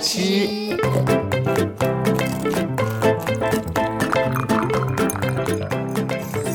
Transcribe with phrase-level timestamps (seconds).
[0.00, 0.76] 吃。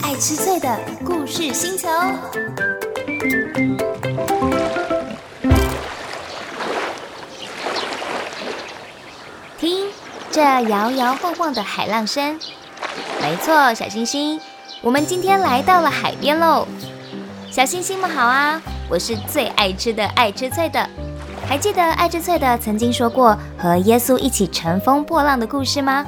[0.01, 1.87] 爱吃脆的故事星球。
[9.57, 9.87] 听，
[10.31, 12.39] 这摇摇晃晃的海浪声。
[13.21, 14.39] 没错，小星星，
[14.81, 16.65] 我们今天来到了海边喽。
[17.51, 20.89] 小星星们好啊，我是最爱吃的爱吃脆的。
[21.49, 26.05] 还记得爱之翠的曾经说过和耶稣一起乘风破浪的故事吗？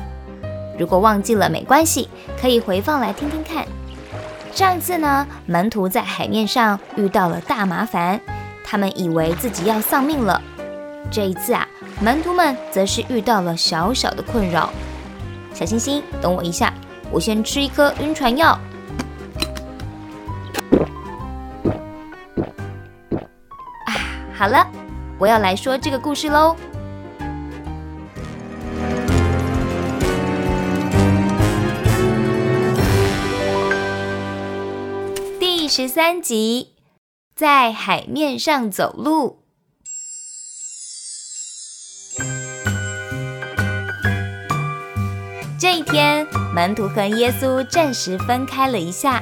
[0.77, 2.07] 如果忘记了没关系，
[2.39, 3.65] 可以回放来听听看。
[4.53, 8.21] 上一次呢，门徒在海面上遇到了大麻烦，
[8.63, 10.39] 他们以为自己要丧命了。
[11.09, 11.67] 这一次啊，
[11.99, 14.69] 门徒们则是遇到了小小的困扰。
[15.55, 16.71] 小星星，等我一下，
[17.09, 18.49] 我先吃一颗晕船药。
[23.87, 23.89] 啊，
[24.37, 24.67] 好了，
[25.21, 26.55] 我要来说这个故事喽。
[35.39, 36.69] 第十三集，
[37.35, 39.43] 在海面上走路。
[45.59, 49.21] 这一天，门徒和耶稣暂时分开了一下，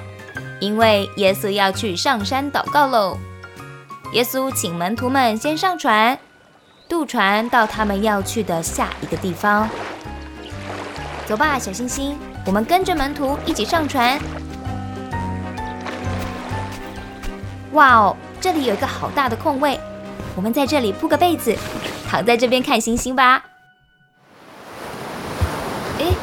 [0.62, 3.20] 因为耶稣要去上山祷告喽。
[4.14, 6.18] 耶稣请门徒们先上船，
[6.88, 9.70] 渡船到他们要去的下一个地方。
[11.28, 14.20] 走吧，小星星，我们跟着门徒一起上船。
[17.74, 19.80] 哇哦，这里有一个好大的空位，
[20.36, 21.56] 我们在这里铺个被子，
[22.10, 23.46] 躺在这边看星星吧。
[26.00, 26.16] 诶，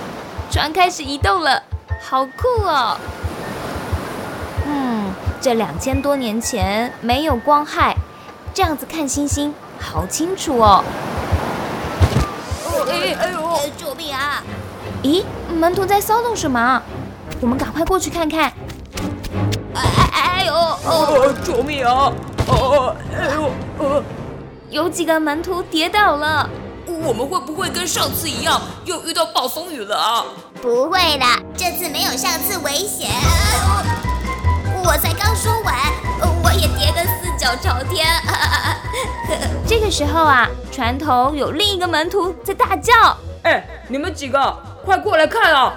[0.50, 1.62] 船开始移动了，
[2.02, 2.98] 好酷哦！
[5.46, 7.94] 嗯，这两千多年前没有光害，
[8.52, 10.82] 这样子看星星好清楚哦。
[12.88, 13.60] 哎哎呦！
[13.76, 14.42] 救命啊！
[15.04, 15.22] 咦，
[15.56, 16.82] 门徒在骚动什么？
[17.40, 18.52] 我们赶快过去看看。
[19.74, 19.82] 哎
[20.12, 20.52] 哎哎呦！
[20.52, 22.12] 哦，救命啊！
[22.48, 23.50] 哦，哎呦！
[23.78, 24.02] 呃，
[24.70, 26.50] 有几个门徒跌倒了。
[26.88, 30.24] 我们会不会跟上次一样，又遇到暴风雨了啊？
[30.60, 31.24] 不会的，
[31.56, 33.10] 这次没有上次危险。
[34.86, 35.74] 我才刚说完，
[36.44, 38.06] 我也跌个四脚朝天。
[39.66, 42.92] 这个时候啊，船头有另一个门徒在大叫
[43.42, 45.74] ：“哎，你们几个，快过来看啊！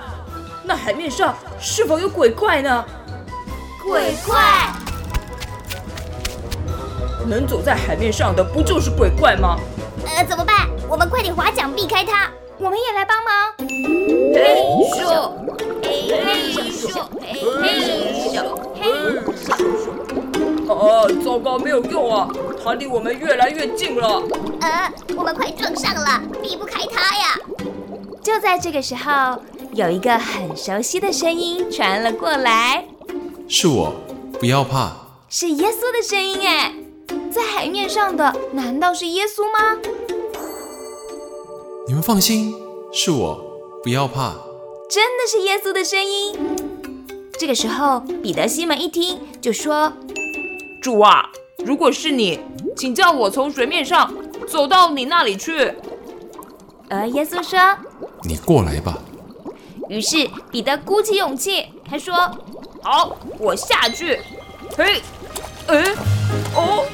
[0.63, 2.85] 那海面上是否有鬼怪呢？”
[3.83, 4.71] 鬼怪？
[7.25, 9.57] 能走在海面上的不就是鬼怪吗？
[10.05, 10.69] 呃，怎么办？
[10.87, 12.29] 我们快点划桨避开它。
[12.59, 13.53] 我们也来帮忙。
[14.35, 14.55] 嘿
[14.93, 15.31] 咻，
[15.81, 16.09] 嘿
[16.71, 17.41] 咻，嘿
[18.29, 18.89] 咻，嘿
[19.35, 20.71] 咻。
[20.71, 22.29] 啊，糟糕，没有用啊！
[22.63, 24.21] 它离我们越来越近了。
[24.61, 27.39] 呃，我们快撞上了，避不开它呀！
[28.23, 29.41] 就在这个时候，
[29.73, 32.85] 有一个很熟悉的声音传了过来。
[33.47, 33.93] 是我，
[34.39, 34.91] 不要怕。
[35.27, 36.73] 是耶稣的声音哎，
[37.31, 39.77] 在海面上的难道是耶稣吗？
[41.87, 42.53] 你们放心，
[42.91, 43.41] 是我，
[43.83, 44.35] 不要怕。
[44.87, 46.35] 真的是耶稣的声音。
[47.39, 49.93] 这个时候，彼得、西门一听就说
[50.83, 51.29] ：“主啊，
[51.65, 52.37] 如果是你，
[52.75, 54.13] 请叫我从水面上
[54.45, 55.73] 走到你那里去。”
[56.89, 57.57] 而耶稣说
[58.27, 58.97] ：“你过来吧。”
[59.87, 62.13] 于是彼得鼓起勇气，他说
[62.83, 64.19] ：“好，我下去。”
[64.77, 65.01] 嘿，
[65.67, 65.83] 哎，
[66.53, 66.85] 哦，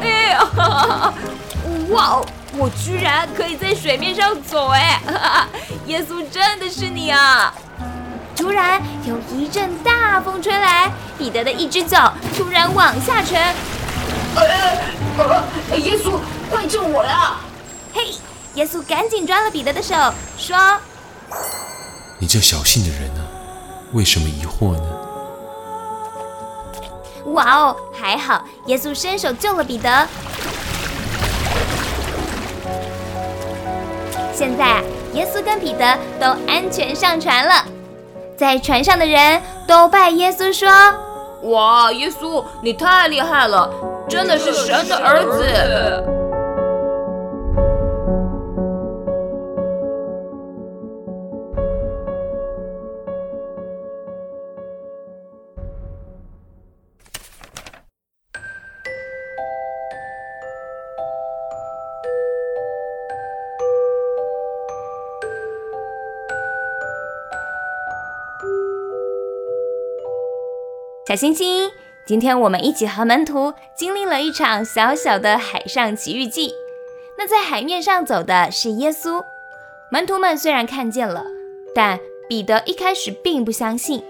[0.00, 1.14] 哎呀，
[1.90, 2.26] 哇哦！
[2.56, 4.68] 我居然可以在水面上走！
[4.68, 5.00] 哎，
[5.86, 7.52] 耶稣真的是你啊！
[8.40, 13.38] 突然有一阵大风吹来，彼得的一只脚突然往下沉。
[14.34, 16.18] 哎，耶稣，
[16.50, 17.36] 快救我呀！
[17.92, 18.14] 嘿，
[18.54, 19.94] 耶稣赶紧抓了彼得的手，
[20.38, 20.56] 说
[22.18, 23.20] ：“你这小信的人呢？
[23.92, 24.84] 为什么疑惑呢？”
[27.34, 30.08] 哇哦，还好耶稣伸手救了彼得。
[34.32, 34.82] 现在，
[35.12, 37.66] 耶稣跟彼得都安全上船了。
[38.40, 40.66] 在船上的人都拜耶稣说
[41.52, 43.70] ：“哇，耶稣，你太厉害了，
[44.08, 46.02] 真的是神的儿子。”
[71.10, 71.72] 小星星，
[72.06, 76.54] 今天我们一起和门徒经历了一场小小的海上奇遇记。
[77.18, 79.20] 那在海面上走的是耶稣。
[79.90, 81.24] 门徒们虽然看见了，
[81.74, 81.98] 但
[82.28, 84.04] 彼得一开始并不相信，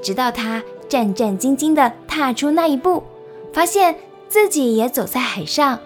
[0.00, 3.02] 直到他战战兢兢地踏出那一步，
[3.52, 3.96] 发现
[4.28, 5.80] 自己也走在海上。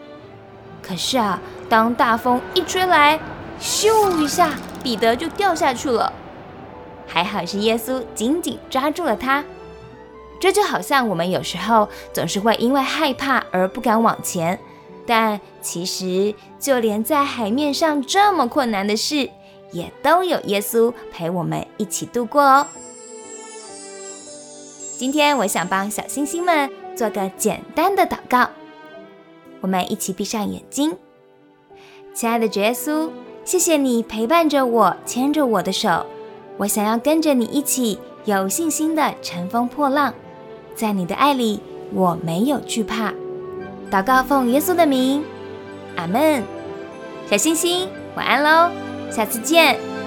[0.82, 3.18] 可是啊，当大风一吹来，
[3.58, 4.50] 咻一下，
[4.82, 6.12] 彼得就掉下去了。
[7.06, 9.42] 还好是耶稣紧紧抓住了他。
[10.40, 14.58] 这就好像我们有时候总是会因为害怕而不敢往前，
[15.06, 19.30] 但其实就连在海面上这么困难的事。
[19.70, 22.66] 也都有耶稣陪我们一起度过哦。
[24.96, 28.48] 今天我想帮小星星们做个简单的祷告，
[29.60, 30.96] 我们一起闭上眼睛。
[32.14, 33.10] 亲爱的主耶稣，
[33.44, 36.06] 谢谢你陪伴着我，牵着我的手，
[36.56, 40.14] 我想要跟着你一起有信心的乘风破浪，
[40.78, 41.58] 在你的爱里
[41.92, 43.12] 我没有惧怕。
[43.90, 45.24] 祷告奉耶稣的名，
[45.96, 46.40] 阿门。
[47.28, 48.70] 小星星，晚安喽。
[49.10, 49.97] 下次见。